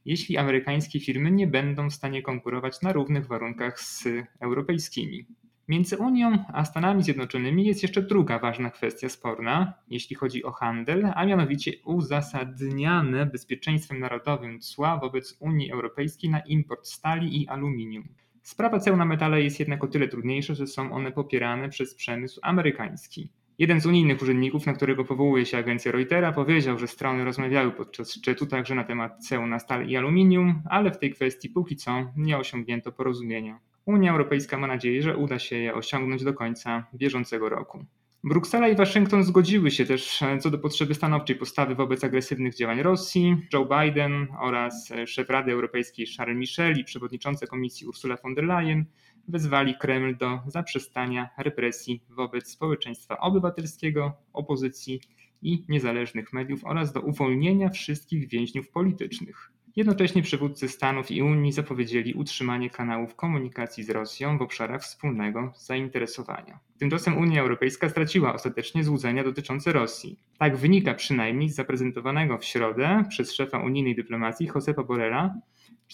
jeśli 0.06 0.38
amerykańskie 0.38 1.00
firmy 1.00 1.32
nie 1.32 1.48
będą 1.48 1.90
w 1.90 1.94
stanie 1.94 2.22
konkurować 2.22 2.82
na 2.82 2.94
równych 2.94 3.28
warunkach 3.28 3.80
z 3.80 4.08
europejskimi. 4.40 5.26
Między 5.68 5.98
Unią 5.98 6.46
a 6.54 6.66
Stanami 6.66 7.04
Zjednoczonymi 7.04 7.66
jest 7.66 7.84
jeszcze 7.84 8.02
druga 8.02 8.40
ważna 8.40 8.70
kwestia 8.70 9.10
sporna, 9.10 9.74
jeśli 9.90 10.16
chodzi 10.16 10.44
o 10.44 10.52
handel, 10.52 11.12
a 11.16 11.26
mianowicie 11.26 11.72
uzasadniane 11.86 13.26
bezpieczeństwem 13.26 14.00
narodowym 14.00 14.60
cła 14.60 14.98
wobec 14.98 15.38
Unii 15.40 15.72
Europejskiej 15.72 16.30
na 16.30 16.40
import 16.40 16.88
stali 16.88 17.42
i 17.42 17.48
aluminium. 17.48 18.08
Sprawa 18.44 18.80
ceł 18.80 18.98
na 18.98 19.06
metale 19.06 19.42
jest 19.42 19.60
jednak 19.60 19.84
o 19.84 19.88
tyle 19.88 20.08
trudniejsza, 20.08 20.54
że 20.54 20.68
są 20.68 20.92
one 20.92 21.12
popierane 21.12 21.70
przez 21.70 21.96
przemysł 21.96 22.40
amerykański. 22.44 23.30
Jeden 23.58 23.82
z 23.82 23.86
unijnych 23.86 24.22
urzędników, 24.22 24.66
na 24.66 24.74
którego 24.74 25.06
powołuje 25.06 25.46
się 25.46 25.58
agencja 25.58 25.92
Reutera, 25.92 26.32
powiedział, 26.32 26.80
że 26.80 26.88
strony 26.88 27.26
rozmawiały 27.26 27.72
podczas 27.72 28.14
szczytu 28.14 28.46
także 28.46 28.76
na 28.76 28.84
temat 28.84 29.28
ceł 29.28 29.48
na 29.48 29.60
stal 29.60 29.88
i 29.88 29.98
aluminium, 29.98 30.62
ale 30.70 30.92
w 30.92 31.00
tej 31.00 31.12
kwestii 31.12 31.50
póki 31.50 31.76
co 31.76 31.92
nie 32.16 32.38
osiągnięto 32.38 32.92
porozumienia. 32.92 33.60
Unia 33.86 34.12
Europejska 34.12 34.58
ma 34.58 34.68
nadzieję, 34.68 35.02
że 35.02 35.18
uda 35.18 35.40
się 35.40 35.56
je 35.56 35.74
osiągnąć 35.74 36.24
do 36.24 36.34
końca 36.34 36.88
bieżącego 36.96 37.50
roku. 37.50 37.86
Bruksela 38.26 38.68
i 38.68 38.76
Waszyngton 38.76 39.24
zgodziły 39.24 39.72
się 39.72 39.86
też 39.86 40.22
e, 40.22 40.38
co 40.38 40.52
do 40.52 40.58
potrzeby 40.58 40.96
stanowczej 40.96 41.36
postawy 41.36 41.76
wobec 41.76 42.04
agresywnych 42.04 42.56
działań 42.56 42.84
Rosji. 42.84 43.38
Joe 43.54 43.66
Biden 43.66 44.28
oraz 44.40 44.92
e, 44.92 45.08
szef 45.08 45.30
Rady 45.30 45.52
Europejskiej 45.52 46.08
Charles 46.18 46.38
Michel 46.38 46.80
i 46.80 46.84
przewodnicząca 46.84 47.48
Komisji 47.48 47.88
Ursula 47.88 48.18
von 48.24 48.36
der 48.36 48.44
Leyen 48.46 48.86
wezwali 49.28 49.76
Kreml 49.78 50.18
do 50.18 50.40
zaprzestania 50.48 51.30
represji 51.38 52.04
wobec 52.10 52.52
społeczeństwa 52.52 53.20
obywatelskiego, 53.20 54.14
opozycji 54.34 55.02
i 55.42 55.66
niezależnych 55.70 56.34
mediów 56.34 56.66
oraz 56.66 56.94
do 56.94 57.02
uwolnienia 57.02 57.70
wszystkich 57.70 58.30
więźniów 58.30 58.70
politycznych. 58.70 59.53
Jednocześnie 59.76 60.22
przywódcy 60.22 60.70
Stanów 60.70 61.12
i 61.12 61.22
Unii 61.22 61.52
zapowiedzieli 61.52 62.14
utrzymanie 62.14 62.70
kanałów 62.70 63.16
komunikacji 63.16 63.84
z 63.84 63.90
Rosją 63.90 64.38
w 64.38 64.42
obszarach 64.42 64.82
wspólnego 64.82 65.54
zainteresowania. 65.58 66.60
Tymczasem 66.80 67.18
Unia 67.18 67.42
Europejska 67.42 67.90
straciła 67.90 68.34
ostatecznie 68.34 68.84
złudzenia 68.84 69.24
dotyczące 69.24 69.74
Rosji. 69.74 70.20
Tak 70.38 70.58
wynika 70.58 70.94
przynajmniej 70.94 71.50
z 71.50 71.56
zaprezentowanego 71.56 72.38
w 72.38 72.46
środę 72.46 73.04
przez 73.10 73.34
szefa 73.34 73.60
unijnej 73.60 73.96
dyplomacji 73.96 74.50
Josepa 74.56 74.84
Borrella 74.84 75.36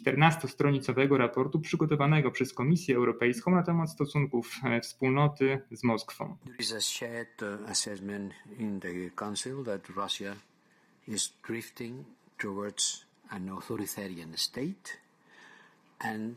14-stronicowego 0.01 1.17
raportu 1.17 1.59
przygotowanego 1.59 2.31
przez 2.31 2.53
Komisję 2.53 2.95
Europejską 2.95 3.51
na 3.51 3.63
temat 3.63 3.91
stosunków 3.91 4.51
e, 4.63 4.81
wspólnoty 4.81 5.59
z 5.71 5.83
Moskwą. 5.83 6.37
There 6.45 6.55
is 6.59 6.73
a 6.73 6.81
uh, 12.65 13.08
an 13.29 13.49
authoritarian 13.49 14.37
state 14.37 14.97
and 15.99 16.35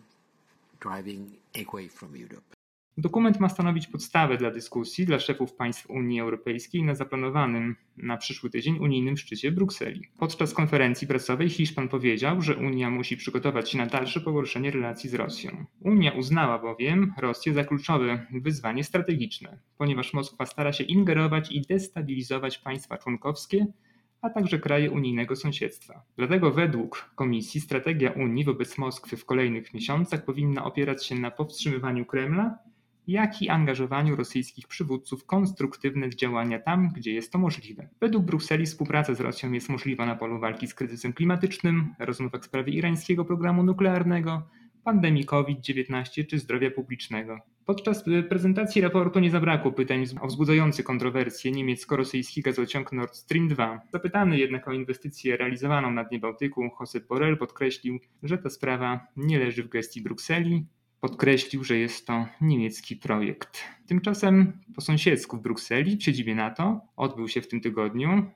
driving 0.80 1.30
away 1.54 1.88
from 1.88 2.16
Europe. 2.16 2.56
Dokument 2.98 3.40
ma 3.40 3.48
stanowić 3.48 3.86
podstawę 3.86 4.36
dla 4.36 4.50
dyskusji 4.50 5.06
dla 5.06 5.18
szefów 5.18 5.52
państw 5.52 5.90
Unii 5.90 6.20
Europejskiej 6.20 6.82
na 6.82 6.94
zaplanowanym 6.94 7.76
na 7.96 8.16
przyszły 8.16 8.50
tydzień 8.50 8.78
unijnym 8.78 9.16
szczycie 9.16 9.50
w 9.50 9.54
Brukseli. 9.54 10.02
Podczas 10.18 10.54
konferencji 10.54 11.06
prasowej 11.06 11.50
Hiszpan 11.50 11.88
powiedział, 11.88 12.42
że 12.42 12.56
Unia 12.56 12.90
musi 12.90 13.16
przygotować 13.16 13.70
się 13.70 13.78
na 13.78 13.86
dalsze 13.86 14.20
pogorszenie 14.20 14.70
relacji 14.70 15.10
z 15.10 15.14
Rosją. 15.14 15.64
Unia 15.80 16.12
uznała 16.12 16.58
bowiem 16.58 17.12
Rosję 17.18 17.52
za 17.52 17.64
kluczowe 17.64 18.26
wyzwanie 18.32 18.84
strategiczne, 18.84 19.58
ponieważ 19.78 20.14
Moskwa 20.14 20.46
stara 20.46 20.72
się 20.72 20.84
ingerować 20.84 21.52
i 21.52 21.62
destabilizować 21.62 22.58
państwa 22.58 22.98
członkowskie 22.98 23.66
a 24.22 24.30
także 24.30 24.58
kraje 24.58 24.90
unijnego 24.90 25.36
sąsiedztwa. 25.36 26.02
Dlatego 26.16 26.50
według 26.50 27.10
Komisji 27.14 27.60
strategia 27.60 28.10
Unii 28.10 28.44
wobec 28.44 28.78
Moskwy 28.78 29.16
w 29.16 29.24
kolejnych 29.24 29.74
miesiącach 29.74 30.24
powinna 30.24 30.64
opierać 30.64 31.06
się 31.06 31.14
na 31.14 31.30
powstrzymywaniu 31.30 32.04
Kremla, 32.04 32.58
jak 33.06 33.42
i 33.42 33.48
angażowaniu 33.48 34.16
rosyjskich 34.16 34.68
przywódców 34.68 35.26
konstruktywne 35.26 36.08
w 36.08 36.14
działania 36.14 36.58
tam, 36.58 36.88
gdzie 36.88 37.12
jest 37.12 37.32
to 37.32 37.38
możliwe. 37.38 37.88
Według 38.00 38.24
Brukseli 38.24 38.66
współpraca 38.66 39.14
z 39.14 39.20
Rosją 39.20 39.52
jest 39.52 39.68
możliwa 39.68 40.06
na 40.06 40.16
polu 40.16 40.40
walki 40.40 40.66
z 40.66 40.74
kryzysem 40.74 41.12
klimatycznym, 41.12 41.94
rozmowach 41.98 42.42
w 42.42 42.44
sprawie 42.44 42.72
irańskiego 42.72 43.24
programu 43.24 43.62
nuklearnego, 43.62 44.48
pandemii 44.84 45.24
COVID-19 45.24 46.26
czy 46.26 46.38
zdrowia 46.38 46.70
publicznego. 46.70 47.38
Podczas 47.66 48.04
prezentacji 48.28 48.82
raportu 48.82 49.20
nie 49.20 49.30
zabrakło 49.30 49.72
pytań 49.72 50.04
o 50.20 50.26
wzbudzający 50.26 50.82
kontrowersje 50.82 51.52
niemiecko-rosyjski 51.52 52.42
gazociąg 52.42 52.92
Nord 52.92 53.16
Stream 53.16 53.48
2. 53.48 53.80
Zapytany 53.92 54.38
jednak 54.38 54.68
o 54.68 54.72
inwestycję 54.72 55.36
realizowaną 55.36 55.90
na 55.90 56.04
dnie 56.04 56.18
Bałtyku, 56.18 56.70
Josep 56.80 57.06
Borrell 57.06 57.38
podkreślił, 57.38 57.98
że 58.22 58.38
ta 58.38 58.50
sprawa 58.50 59.06
nie 59.16 59.38
leży 59.38 59.62
w 59.62 59.68
gestii 59.68 60.02
Brukseli. 60.02 60.66
Podkreślił, 61.00 61.64
że 61.64 61.76
jest 61.76 62.06
to 62.06 62.26
niemiecki 62.40 62.96
projekt. 62.96 63.58
Tymczasem 63.86 64.52
po 64.74 64.80
sąsiedzku 64.80 65.36
w 65.36 65.42
Brukseli, 65.42 65.96
w 65.96 66.02
siedzibie 66.02 66.34
NATO, 66.34 66.80
odbył 66.96 67.28
się 67.28 67.40
w 67.40 67.48
tym 67.48 67.60
tygodniu 67.60 68.30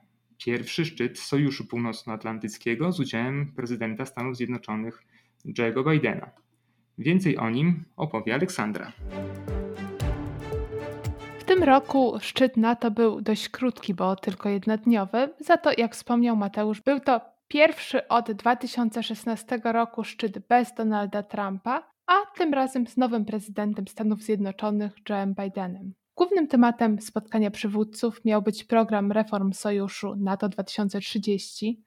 pierwszy 0.45 0.85
szczyt 0.85 1.19
Sojuszu 1.19 1.65
Północnoatlantyckiego 1.65 2.91
z 2.91 2.99
udziałem 2.99 3.51
prezydenta 3.55 4.05
Stanów 4.05 4.37
Zjednoczonych 4.37 5.03
Joe'ego 5.45 5.91
Bidena. 5.91 6.31
Więcej 6.97 7.37
o 7.37 7.49
nim 7.49 7.85
opowie 7.95 8.33
Aleksandra. 8.33 8.91
W 11.39 11.43
tym 11.43 11.63
roku 11.63 12.17
szczyt 12.19 12.57
NATO 12.57 12.91
był 12.91 13.21
dość 13.21 13.49
krótki, 13.49 13.93
bo 13.93 14.15
tylko 14.15 14.49
jednodniowy. 14.49 15.29
Za 15.39 15.57
to, 15.57 15.71
jak 15.77 15.93
wspomniał 15.93 16.35
Mateusz, 16.35 16.81
był 16.81 16.99
to 16.99 17.21
pierwszy 17.47 18.07
od 18.07 18.31
2016 18.31 19.61
roku 19.63 20.03
szczyt 20.03 20.47
bez 20.47 20.73
Donalda 20.73 21.23
Trumpa, 21.23 21.83
a 22.07 22.13
tym 22.37 22.53
razem 22.53 22.87
z 22.87 22.97
nowym 22.97 23.25
prezydentem 23.25 23.87
Stanów 23.87 24.21
Zjednoczonych 24.21 24.91
Joe'em 25.09 25.33
Bidenem. 25.43 25.93
Głównym 26.15 26.47
tematem 26.47 27.01
spotkania 27.01 27.51
przywódców 27.51 28.25
miał 28.25 28.41
być 28.41 28.63
program 28.63 29.11
reform 29.11 29.53
sojuszu 29.53 30.15
NATO 30.15 30.49
2030, 30.49 31.83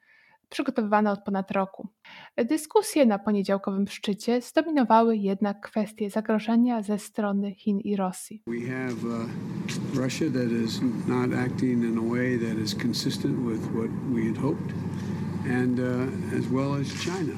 przygotowywane 0.51 1.13
od 1.13 1.25
ponad 1.25 1.51
roku. 1.51 1.89
Dyskusje 2.37 3.07
na 3.07 3.19
poniedziałkowym 3.19 3.89
szczycie 3.89 4.41
zdominowały 4.41 5.17
jednak 5.17 5.61
kwestie 5.61 6.11
zagrożenia 6.11 6.83
ze 6.83 6.99
strony 6.99 7.55
Chin 7.55 7.81
i 7.81 7.97
Rosji. 7.97 8.43
We 8.47 8.61
have 8.61 9.09
uh, 9.09 10.05
Russia 10.05 10.25
that 10.25 10.51
is 10.65 10.81
not 11.09 11.39
acting 11.47 11.85
in 11.85 11.99
a 11.99 12.13
way 12.13 12.39
that 12.39 12.59
is 12.65 12.75
consistent 12.75 13.39
with 13.39 13.61
what 13.61 13.91
we 14.15 14.23
had 14.27 14.37
hoped 14.37 14.75
and 15.51 15.79
uh, 15.79 16.39
as 16.39 16.49
well 16.53 16.81
as 16.81 16.87
China. 16.87 17.33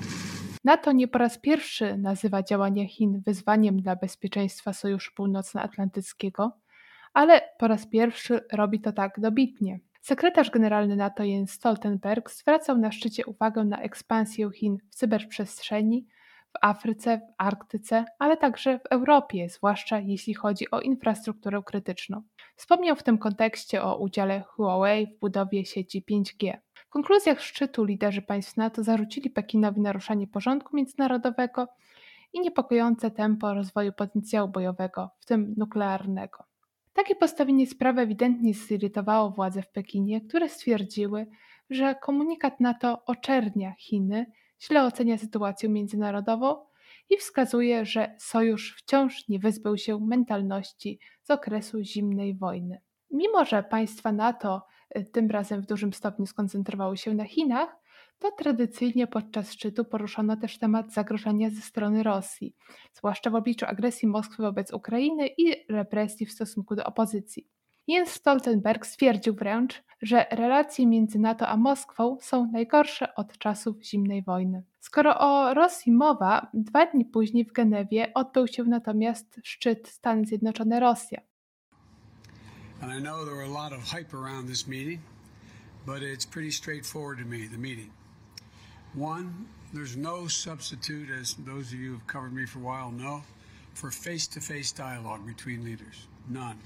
NATO 0.64 0.92
nie 0.92 1.08
po 1.08 1.18
raz 1.18 1.38
pierwszy 1.38 1.98
nazywa 1.98 2.42
działania 2.42 2.88
Chin 2.88 3.22
wyzwaniem 3.26 3.80
dla 3.80 3.96
bezpieczeństwa 3.96 4.72
Sojuszu 4.72 5.12
Północnoatlantyckiego, 5.14 6.52
ale 7.14 7.40
po 7.58 7.68
raz 7.68 7.86
pierwszy 7.86 8.40
robi 8.52 8.80
to 8.80 8.92
tak 8.92 9.20
dobitnie. 9.20 9.80
Sekretarz 10.02 10.50
generalny 10.50 10.96
NATO 10.96 11.24
Jens 11.24 11.50
Stoltenberg 11.50 12.30
zwracał 12.30 12.78
na 12.78 12.92
szczycie 12.92 13.26
uwagę 13.26 13.64
na 13.64 13.78
ekspansję 13.78 14.50
Chin 14.50 14.78
w 14.90 14.94
cyberprzestrzeni, 14.94 16.06
w 16.46 16.58
Afryce, 16.60 17.18
w 17.18 17.34
Arktyce, 17.38 18.04
ale 18.18 18.36
także 18.36 18.78
w 18.78 18.86
Europie, 18.86 19.48
zwłaszcza 19.48 19.98
jeśli 19.98 20.34
chodzi 20.34 20.70
o 20.70 20.80
infrastrukturę 20.80 21.62
krytyczną. 21.66 22.22
Wspomniał 22.56 22.96
w 22.96 23.02
tym 23.02 23.18
kontekście 23.18 23.82
o 23.82 23.96
udziale 23.96 24.42
Huawei 24.42 25.06
w 25.06 25.18
budowie 25.20 25.64
sieci 25.64 26.04
5G. 26.10 26.58
W 26.74 26.88
konkluzjach 26.88 27.40
szczytu 27.40 27.84
liderzy 27.84 28.22
państw 28.22 28.56
NATO 28.56 28.82
zarzucili 28.82 29.30
Pekinowi 29.30 29.80
naruszanie 29.80 30.26
porządku 30.26 30.76
międzynarodowego 30.76 31.68
i 32.32 32.40
niepokojące 32.40 33.10
tempo 33.10 33.54
rozwoju 33.54 33.92
potencjału 33.92 34.48
bojowego, 34.48 35.10
w 35.20 35.26
tym 35.26 35.54
nuklearnego. 35.56 36.51
Takie 36.92 37.14
postawienie 37.14 37.66
sprawy 37.66 38.00
ewidentnie 38.00 38.54
zirytowało 38.54 39.30
władze 39.30 39.62
w 39.62 39.70
Pekinie, 39.70 40.20
które 40.20 40.48
stwierdziły, 40.48 41.26
że 41.70 41.94
komunikat 41.94 42.60
NATO 42.60 43.04
oczernia 43.06 43.74
Chiny, 43.78 44.26
źle 44.62 44.84
ocenia 44.84 45.18
sytuację 45.18 45.68
międzynarodową 45.68 46.56
i 47.10 47.16
wskazuje, 47.16 47.86
że 47.86 48.14
sojusz 48.18 48.76
wciąż 48.76 49.28
nie 49.28 49.38
wyzbył 49.38 49.76
się 49.76 50.00
mentalności 50.00 50.98
z 51.22 51.30
okresu 51.30 51.82
zimnej 51.82 52.34
wojny. 52.34 52.80
Mimo, 53.10 53.44
że 53.44 53.62
państwa 53.62 54.12
NATO 54.12 54.62
y, 54.96 55.04
tym 55.04 55.30
razem 55.30 55.62
w 55.62 55.66
dużym 55.66 55.92
stopniu 55.92 56.26
skoncentrowały 56.26 56.96
się 56.96 57.14
na 57.14 57.24
Chinach, 57.24 57.76
to 58.22 58.30
tradycyjnie 58.30 59.06
podczas 59.06 59.52
szczytu 59.52 59.84
poruszono 59.84 60.36
też 60.36 60.58
temat 60.58 60.92
zagrożenia 60.92 61.50
ze 61.50 61.60
strony 61.60 62.02
Rosji, 62.02 62.54
zwłaszcza 62.94 63.30
w 63.30 63.34
obliczu 63.34 63.66
agresji 63.66 64.08
Moskwy 64.08 64.42
wobec 64.42 64.72
Ukrainy 64.72 65.28
i 65.38 65.72
represji 65.72 66.26
w 66.26 66.32
stosunku 66.32 66.76
do 66.76 66.84
opozycji. 66.84 67.48
Jens 67.86 68.10
Stoltenberg 68.10 68.86
stwierdził 68.86 69.34
wręcz, 69.34 69.82
że 70.02 70.26
relacje 70.30 70.86
między 70.86 71.18
NATO 71.18 71.48
a 71.48 71.56
Moskwą 71.56 72.18
są 72.20 72.50
najgorsze 72.52 73.14
od 73.14 73.38
czasów 73.38 73.82
zimnej 73.84 74.22
wojny. 74.22 74.62
Skoro 74.80 75.18
o 75.18 75.54
Rosji 75.54 75.92
mowa, 75.92 76.50
dwa 76.54 76.86
dni 76.86 77.04
później 77.04 77.44
w 77.44 77.52
Genewie 77.52 78.14
odbył 78.14 78.46
się 78.46 78.64
natomiast 78.64 79.40
szczyt 79.42 79.88
Stany 79.88 80.22
Zjednoczone-Rosja. 80.22 81.20
I 82.98 83.00
know 83.00 83.24
there 83.24 83.44
a 83.44 83.62
lot 83.62 83.72
of 83.72 83.84
hype 83.84 84.16
around 84.16 84.48
this 84.48 84.68
meeting, 84.68 85.00
but 85.86 85.96
it's 85.96 86.32
pretty 86.32 86.52
straightforward 86.52 87.18
to 87.18 87.26
me, 87.26 87.38
the 87.48 87.58
meeting. 87.58 88.01
One, 89.00 89.30
there's 89.74 89.96
no 89.96 90.28
substitute, 90.28 91.10
as 91.20 91.34
those 91.46 91.72
of 91.74 91.80
you 91.80 91.92
who've 91.92 92.06
covered 92.06 92.32
me 92.32 92.46
for 92.46 92.58
a 92.58 92.62
while 92.62 92.92
know, 92.92 93.22
for 93.74 93.90
face-to-face 93.90 94.72
dialogue 94.72 95.26
between 95.26 95.64
leaders. 95.64 96.08
None. 96.28 96.56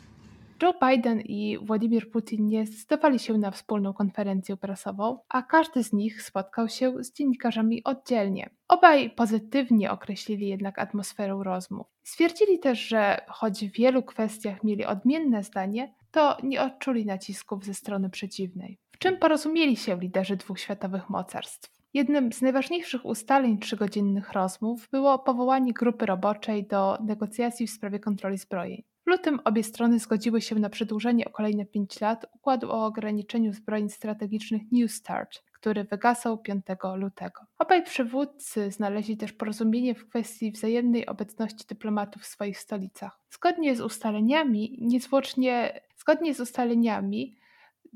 Joe 0.62 0.74
Biden 0.80 1.20
i 1.20 1.58
Władimir 1.58 2.10
Putin 2.10 2.48
nie 2.48 2.66
zdecydowali 2.66 3.18
się 3.18 3.38
na 3.38 3.50
wspólną 3.50 3.92
konferencję 3.92 4.56
prasową, 4.56 5.18
a 5.28 5.42
każdy 5.42 5.84
z 5.84 5.92
nich 5.92 6.22
spotkał 6.22 6.68
się 6.68 7.04
z 7.04 7.12
dziennikarzami 7.12 7.84
oddzielnie. 7.84 8.50
Obaj 8.68 9.10
pozytywnie 9.10 9.90
określili 9.90 10.48
jednak 10.48 10.78
atmosferę 10.78 11.40
rozmów. 11.42 11.86
Stwierdzili 12.02 12.58
też, 12.58 12.80
że 12.80 13.20
choć 13.28 13.64
w 13.68 13.72
wielu 13.72 14.02
kwestiach 14.02 14.64
mieli 14.64 14.84
odmienne 14.84 15.42
zdanie, 15.42 15.94
to 16.10 16.36
nie 16.42 16.62
odczuli 16.62 17.06
nacisków 17.06 17.64
ze 17.64 17.74
strony 17.74 18.10
przeciwnej. 18.10 18.78
W 18.92 18.98
czym 18.98 19.16
porozumieli 19.16 19.76
się 19.76 19.98
liderzy 20.00 20.36
dwóch 20.36 20.60
światowych 20.60 21.10
mocarstw? 21.10 21.75
Jednym 21.94 22.32
z 22.32 22.42
najważniejszych 22.42 23.06
ustaleń 23.06 23.58
trzygodzinnych 23.58 24.32
rozmów 24.32 24.88
było 24.92 25.18
powołanie 25.18 25.72
grupy 25.72 26.06
roboczej 26.06 26.66
do 26.66 26.98
negocjacji 27.00 27.66
w 27.66 27.70
sprawie 27.70 28.00
kontroli 28.00 28.38
zbrojeń. 28.38 28.82
W 29.06 29.10
lutym 29.10 29.40
obie 29.44 29.62
strony 29.62 29.98
zgodziły 29.98 30.40
się 30.40 30.54
na 30.54 30.70
przedłużenie 30.70 31.24
o 31.24 31.30
kolejne 31.30 31.66
5 31.66 32.00
lat 32.00 32.26
układu 32.34 32.70
o 32.70 32.86
ograniczeniu 32.86 33.52
zbrojeń 33.52 33.90
strategicznych 33.90 34.62
New 34.72 34.92
START, 34.92 35.42
który 35.52 35.84
wygasał 35.84 36.38
5 36.38 36.66
lutego. 36.96 37.40
Obaj 37.58 37.82
przywódcy 37.82 38.70
znaleźli 38.70 39.16
też 39.16 39.32
porozumienie 39.32 39.94
w 39.94 40.08
kwestii 40.08 40.52
wzajemnej 40.52 41.06
obecności 41.06 41.64
dyplomatów 41.68 42.22
w 42.22 42.26
swoich 42.26 42.58
stolicach. 42.58 43.20
Zgodnie 43.30 43.76
z 43.76 43.80
ustaleniami, 43.80 44.78
niezwłocznie, 44.80 45.80
zgodnie 45.96 46.34
z 46.34 46.40
ustaleniami 46.40 47.36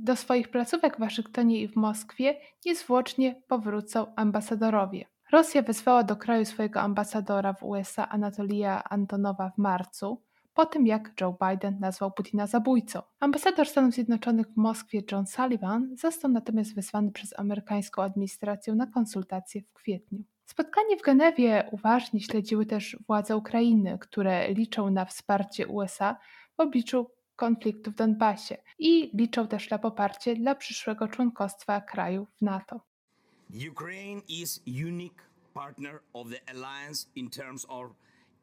do 0.04 0.16
swoich 0.16 0.48
placówek 0.48 0.96
w 0.96 1.00
Waszyngtonie 1.00 1.62
i 1.62 1.68
w 1.68 1.76
Moskwie 1.76 2.36
niezwłocznie 2.66 3.42
powrócą 3.48 4.14
ambasadorowie. 4.16 5.06
Rosja 5.32 5.62
wezwała 5.62 6.02
do 6.04 6.16
kraju 6.16 6.44
swojego 6.44 6.80
ambasadora 6.80 7.52
w 7.52 7.62
USA 7.62 8.08
Anatolija 8.08 8.84
Antonowa 8.84 9.50
w 9.50 9.58
marcu, 9.58 10.22
po 10.54 10.66
tym 10.66 10.86
jak 10.86 11.12
Joe 11.20 11.36
Biden 11.48 11.78
nazwał 11.80 12.12
Putina 12.12 12.46
zabójcą. 12.46 13.02
Ambasador 13.20 13.66
Stanów 13.68 13.94
Zjednoczonych 13.94 14.46
w 14.46 14.56
Moskwie 14.56 15.02
John 15.12 15.26
Sullivan 15.26 15.96
został 15.96 16.30
natomiast 16.30 16.74
wezwany 16.74 17.12
przez 17.12 17.38
amerykańską 17.38 18.02
administrację 18.02 18.74
na 18.74 18.86
konsultacje 18.86 19.62
w 19.62 19.72
kwietniu. 19.72 20.24
Spotkanie 20.46 20.96
w 20.96 21.02
Genewie 21.02 21.68
uważnie 21.72 22.20
śledziły 22.20 22.66
też 22.66 22.96
władze 23.06 23.36
Ukrainy, 23.36 23.98
które 24.00 24.52
liczą 24.52 24.90
na 24.90 25.04
wsparcie 25.04 25.66
USA 25.66 26.16
w 26.56 26.60
obliczu 26.60 27.10
konfliktu 27.40 27.90
w 27.90 27.94
Donbasie 27.94 28.56
i 28.78 29.10
liczą 29.14 29.48
też 29.48 29.70
na 29.70 29.78
poparcie 29.78 30.34
dla 30.36 30.54
przyszłego 30.54 31.08
członkostwa 31.08 31.80
kraju 31.80 32.26
w 32.36 32.42
NATO. 32.42 32.80
Ukraine 33.70 34.22
is 34.28 34.62
unique 34.66 35.22
partner 35.54 36.00
of 36.12 36.28
the 36.30 36.40
alliance 36.48 37.08
in 37.14 37.30
terms 37.30 37.66
of 37.68 37.90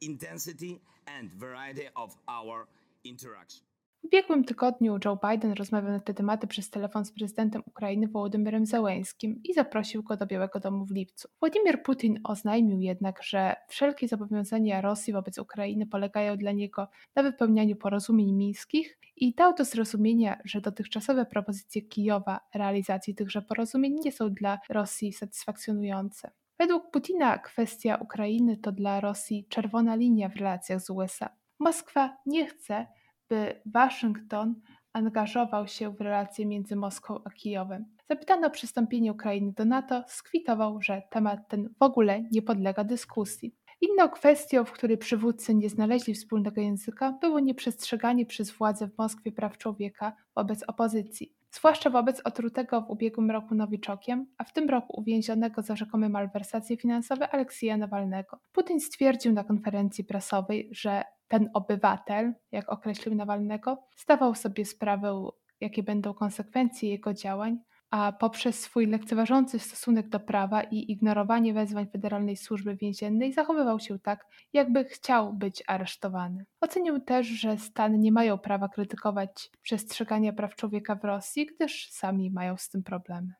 intensity 0.01 0.79
and 1.05 1.33
variety 1.33 1.93
of 1.95 2.17
our 2.27 2.67
interaction. 3.03 3.66
Ubiegłym 4.07 4.43
tygodniu 4.43 4.99
Joe 5.05 5.19
Biden 5.29 5.53
rozmawiał 5.53 5.91
na 5.91 5.99
te 5.99 6.13
tematy 6.13 6.47
przez 6.47 6.69
telefon 6.69 7.05
z 7.05 7.11
prezydentem 7.11 7.63
Ukrainy 7.65 8.07
Wołodymyrem 8.07 8.65
Zełęskim 8.65 9.39
i 9.43 9.53
zaprosił 9.53 10.03
go 10.03 10.17
do 10.17 10.25
Białego 10.25 10.59
Domu 10.59 10.85
w 10.85 10.91
lipcu. 10.91 11.27
Władimir 11.39 11.83
Putin 11.83 12.19
oznajmił 12.23 12.81
jednak, 12.81 13.23
że 13.23 13.55
wszelkie 13.67 14.07
zobowiązania 14.07 14.81
Rosji 14.81 15.13
wobec 15.13 15.37
Ukrainy 15.37 15.85
polegają 15.85 16.37
dla 16.37 16.51
niego 16.51 16.87
na 17.15 17.23
wypełnianiu 17.23 17.75
porozumień 17.75 18.33
mińskich 18.33 18.99
i 19.15 19.33
dał 19.33 19.53
do 19.53 19.65
zrozumienia, 19.65 20.39
że 20.45 20.61
dotychczasowe 20.61 21.25
propozycje 21.25 21.81
Kijowa 21.81 22.39
realizacji 22.55 23.15
tychże 23.15 23.41
porozumień 23.41 23.95
nie 24.05 24.11
są 24.11 24.29
dla 24.29 24.59
Rosji 24.69 25.13
satysfakcjonujące. 25.13 26.31
Według 26.59 26.91
Putina 26.91 27.37
kwestia 27.37 27.95
Ukrainy 27.95 28.57
to 28.57 28.71
dla 28.71 28.99
Rosji 28.99 29.45
czerwona 29.49 29.95
linia 29.95 30.29
w 30.29 30.35
relacjach 30.35 30.81
z 30.81 30.89
USA. 30.89 31.29
Moskwa 31.59 32.17
nie 32.25 32.45
chce, 32.45 32.87
by 33.29 33.61
Waszyngton 33.65 34.55
angażował 34.93 35.67
się 35.67 35.93
w 35.93 36.01
relacje 36.01 36.45
między 36.45 36.75
Moskwą 36.75 37.19
a 37.23 37.29
Kijowem. 37.29 37.85
Zapytano 38.09 38.47
o 38.47 38.49
przystąpienie 38.49 39.11
Ukrainy 39.11 39.53
do 39.53 39.65
NATO, 39.65 40.03
skwitował, 40.07 40.81
że 40.81 41.01
temat 41.09 41.39
ten 41.49 41.69
w 41.79 41.83
ogóle 41.83 42.23
nie 42.31 42.41
podlega 42.41 42.83
dyskusji. 42.83 43.55
Inną 43.81 44.09
kwestią, 44.09 44.65
w 44.65 44.71
której 44.71 44.97
przywódcy 44.97 45.55
nie 45.55 45.69
znaleźli 45.69 46.13
wspólnego 46.13 46.61
języka, 46.61 47.11
było 47.21 47.39
nieprzestrzeganie 47.39 48.25
przez 48.25 48.51
władze 48.51 48.87
w 48.87 48.97
Moskwie 48.97 49.31
praw 49.31 49.57
człowieka 49.57 50.13
wobec 50.35 50.63
opozycji 50.63 51.37
zwłaszcza 51.57 51.89
wobec 51.89 52.21
otrutego 52.23 52.81
w 52.81 52.89
ubiegłym 52.89 53.31
roku 53.31 53.55
Nowiczokiem, 53.55 54.27
a 54.37 54.43
w 54.43 54.53
tym 54.53 54.69
roku 54.69 54.99
uwięzionego 54.99 55.61
za 55.61 55.75
rzekome 55.75 56.09
malwersacje 56.09 56.77
finansowe 56.77 57.29
Aleksija 57.29 57.77
Nawalnego. 57.77 58.39
Putin 58.51 58.79
stwierdził 58.79 59.33
na 59.33 59.43
konferencji 59.43 60.03
prasowej, 60.03 60.69
że 60.71 61.03
ten 61.27 61.49
obywatel, 61.53 62.33
jak 62.51 62.69
określił 62.69 63.15
Nawalnego, 63.15 63.83
zdawał 63.97 64.35
sobie 64.35 64.65
sprawę, 64.65 65.29
jakie 65.59 65.83
będą 65.83 66.13
konsekwencje 66.13 66.89
jego 66.89 67.13
działań, 67.13 67.59
a 67.91 68.11
poprzez 68.11 68.59
swój 68.59 68.87
lekceważący 68.87 69.59
stosunek 69.59 70.09
do 70.09 70.19
prawa 70.19 70.63
i 70.63 70.91
ignorowanie 70.91 71.53
wezwań 71.53 71.87
Federalnej 71.91 72.37
Służby 72.37 72.75
Więziennej 72.75 73.33
zachowywał 73.33 73.79
się 73.79 73.99
tak, 73.99 74.25
jakby 74.53 74.85
chciał 74.85 75.33
być 75.33 75.63
aresztowany. 75.67 76.45
Ocenił 76.61 76.99
też, 76.99 77.27
że 77.27 77.57
Stany 77.57 77.97
nie 77.97 78.11
mają 78.11 78.37
prawa 78.37 78.69
krytykować 78.69 79.51
przestrzegania 79.61 80.33
praw 80.33 80.55
człowieka 80.55 80.95
w 80.95 81.03
Rosji, 81.03 81.45
gdyż 81.45 81.89
sami 81.91 82.31
mają 82.31 82.57
z 82.57 82.69
tym 82.69 82.83
problemy. 82.83 83.33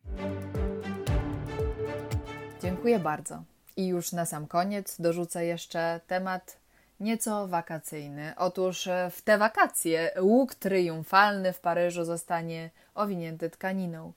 Dziękuję 2.62 3.00
bardzo. 3.00 3.43
I 3.78 3.88
już 3.88 4.12
na 4.12 4.26
sam 4.26 4.47
koniec 4.47 5.02
dorzucę 5.02 5.45
jeszcze 5.45 6.00
temat 6.08 6.60
nieco 6.99 7.47
wakacyjny. 7.47 8.33
Otóż 8.38 8.89
w 9.12 9.21
te 9.21 9.38
wakacje 9.38 10.12
łuk 10.19 10.55
triumfalny 10.55 11.53
w 11.53 11.60
Paryżu 11.60 12.05
zostanie 12.05 12.69
owinięty 12.95 13.49
tkaniną. 13.49 14.13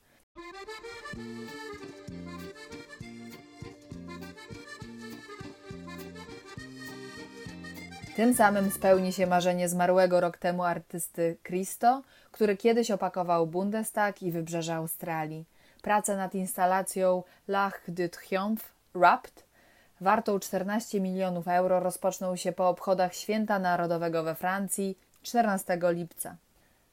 Tym 8.16 8.34
samym 8.34 8.70
spełni 8.70 9.12
się 9.12 9.26
marzenie 9.26 9.68
zmarłego 9.68 10.20
rok 10.20 10.38
temu 10.38 10.64
artysty 10.64 11.36
Christo, 11.42 12.02
który 12.30 12.56
kiedyś 12.56 12.90
opakował 12.90 13.46
Bundestag 13.46 14.22
i 14.22 14.32
wybrzeże 14.32 14.74
Australii. 14.74 15.44
Prace 15.82 16.16
nad 16.16 16.34
instalacją 16.34 17.22
L'Arc 17.48 17.80
de 17.88 18.08
Triomphe 18.08 18.64
Wrapped, 18.94 19.44
wartą 20.00 20.38
14 20.40 21.00
milionów 21.00 21.48
euro, 21.48 21.80
rozpoczną 21.80 22.36
się 22.36 22.52
po 22.52 22.68
obchodach 22.68 23.14
Święta 23.14 23.58
Narodowego 23.58 24.22
we 24.22 24.34
Francji 24.34 24.98
14 25.22 25.78
lipca. 25.82 26.36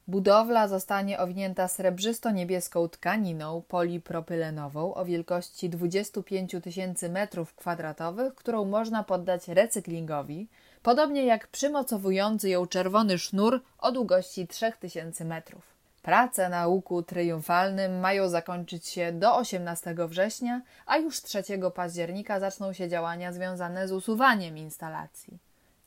Budowla 0.07 0.67
zostanie 0.67 1.19
owinięta 1.19 1.67
srebrzysto-niebieską 1.67 2.89
tkaniną 2.89 3.61
polipropylenową 3.67 4.93
o 4.93 5.05
wielkości 5.05 5.69
25 5.69 6.55
tysięcy 6.63 7.09
metrów 7.09 7.55
kwadratowych, 7.55 8.35
którą 8.35 8.65
można 8.65 9.03
poddać 9.03 9.47
recyklingowi, 9.47 10.47
podobnie 10.83 11.25
jak 11.25 11.47
przymocowujący 11.47 12.49
ją 12.49 12.67
czerwony 12.67 13.17
sznur 13.17 13.61
o 13.79 13.91
długości 13.91 14.47
3000 14.47 15.25
metrów. 15.25 15.76
Prace 16.07 16.49
na 16.49 16.67
łuku 16.67 17.03
triumfalnym 17.03 17.99
mają 17.99 18.29
zakończyć 18.29 18.87
się 18.87 19.11
do 19.11 19.35
18 19.37 19.95
września, 20.07 20.61
a 20.85 20.97
już 20.97 21.21
3 21.21 21.43
października 21.75 22.39
zaczną 22.39 22.73
się 22.73 22.89
działania 22.89 23.33
związane 23.33 23.87
z 23.87 23.91
usuwaniem 23.91 24.57
instalacji. 24.57 25.37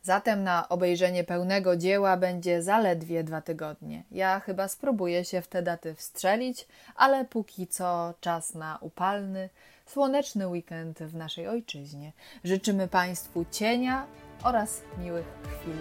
Zatem 0.02 0.44
na 0.44 0.68
obejrzenie 0.68 1.24
pełnego 1.24 1.76
dzieła 1.76 2.16
będzie 2.16 2.62
zaledwie 2.62 3.24
dwa 3.24 3.40
tygodnie. 3.40 4.04
Ja 4.10 4.40
chyba 4.40 4.68
spróbuję 4.68 5.24
się 5.24 5.42
w 5.42 5.48
te 5.48 5.62
daty 5.62 5.94
wstrzelić, 5.94 6.68
ale 6.96 7.24
póki 7.24 7.66
co 7.66 8.14
czas 8.20 8.54
na 8.54 8.78
upalny, 8.80 9.48
słoneczny 9.86 10.48
weekend 10.48 10.98
w 10.98 11.14
naszej 11.14 11.48
ojczyźnie. 11.48 12.12
Życzymy 12.44 12.88
Państwu 12.88 13.44
cienia 13.50 14.06
oraz 14.44 14.82
miłych 14.98 15.26
chwil 15.42 15.76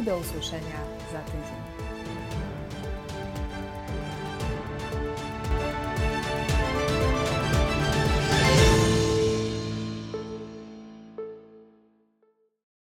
i 0.00 0.02
do 0.02 0.18
usłyszenia 0.18 0.78
za 1.12 1.18
tydzień. 1.18 1.73